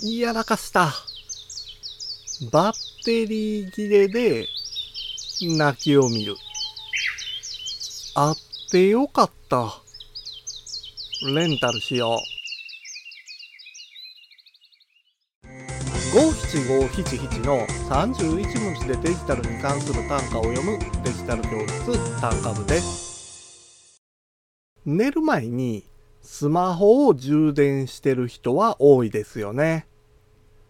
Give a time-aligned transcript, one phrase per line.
[0.00, 0.94] やらかした。
[2.52, 4.46] バッテリー切れで
[5.56, 6.36] 泣きを見る。
[8.14, 8.36] あっ
[8.70, 9.82] てよかった。
[11.34, 12.18] レンタルしよう。
[16.14, 24.00] 五七五七七の31文字でデジタルに関する単価を読むデジタル教室単価部です。
[24.86, 25.87] 寝る前に
[26.22, 29.86] スマホを充電してる人は多いですよね。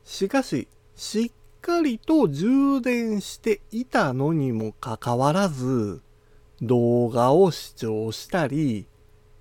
[0.04, 6.00] しかし、しっかりと充電していたのにもかかわらず、
[6.62, 8.86] 動画を視聴したり、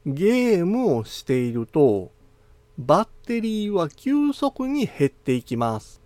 [0.05, 2.11] ゲームをしていると、
[2.77, 6.01] バッテリーは急速に減っていきます。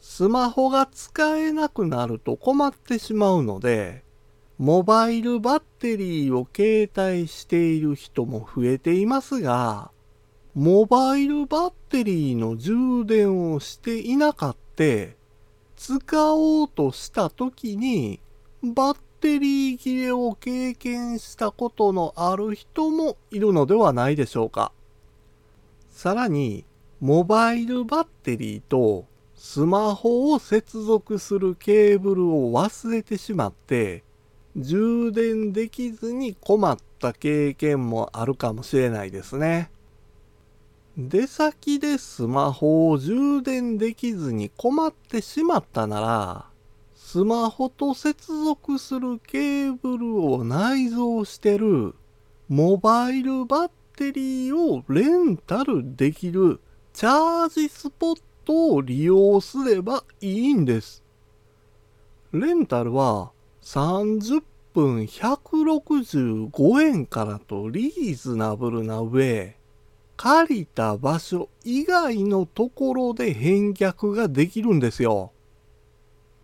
[0.00, 4.04] スマホが使えなくなると困ってしまうので、
[4.60, 9.90] モバイルバッテリーを携帯している人も増えていますが、
[10.54, 15.16] モバイルバッテリーの充電をしていなかって、
[15.76, 18.20] 使おうとした時に、
[18.62, 24.72] バッテリー切れを経験したことのある人もいるのではないでしょうか。
[25.88, 26.66] さらに、
[27.00, 34.04] モバイルバッテリーとスマホを接続するケーブルを忘れてしまって、
[34.56, 39.70] 充電できずに困った経験もあるかもしれないですね。
[40.96, 46.46] 出先でスマホを充電できずに困ってしまったなら、
[46.94, 51.94] スマホと接続するケーブルを内蔵してる
[52.48, 56.60] モバイルバッテリーをレンタルできる
[56.92, 61.02] チャージスポットを利用すればいいんです。
[62.32, 64.42] レンタルは30
[64.72, 69.56] 分165円からとリーズナブルな上、
[70.16, 75.32] 借りた場所以外のところで返却ができるんですよ。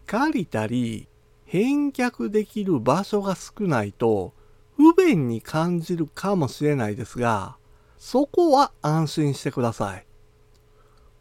[0.07, 1.09] 借りたり
[1.47, 4.33] 返却できる場所が少ないと
[4.77, 7.57] 不便に感じるかもしれないですが、
[7.99, 10.07] そこは安心してください。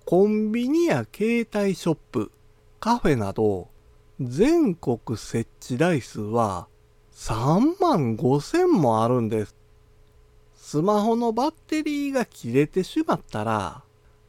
[0.06, 2.32] コンビニや携帯ショップ、
[2.80, 3.70] カフェなど
[4.22, 6.68] 全国設置台数は
[7.14, 9.56] 3万5千もあるんです。
[10.56, 13.84] スマホのバッテリーが切れてしまったら、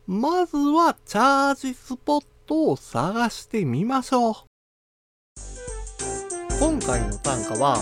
[0.09, 4.35] まずはチャージスポットを探してみましょう。
[6.59, 7.79] 今回の単価は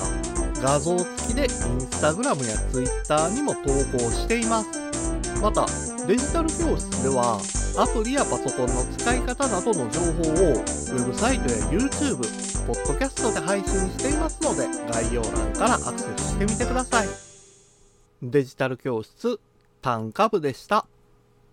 [0.60, 1.48] 画像付きでイン
[1.80, 3.60] スタグラムやツイッターにも投
[3.96, 4.68] 稿しています。
[5.40, 5.64] また、
[6.06, 7.40] デジタル教室では
[7.76, 12.18] アプリやパソコンの使い方などの情報をウェブサイトや YouTube、
[12.68, 17.08] ポッドキャストで配信していますので概要欄からアクセスしてみてください。
[18.22, 19.40] デジタル教室
[19.82, 20.86] 単価部でした。